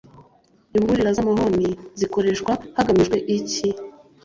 [0.77, 1.69] imburira z’amahoni
[1.99, 3.67] zikoreshwa hagamijwe iki